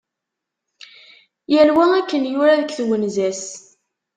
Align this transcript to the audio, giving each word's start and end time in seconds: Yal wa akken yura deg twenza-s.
Yal 1.53 1.69
wa 1.75 1.85
akken 1.99 2.23
yura 2.31 2.53
deg 2.59 2.69
twenza-s. 2.77 3.43